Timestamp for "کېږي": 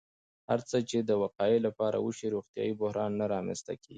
3.79-3.89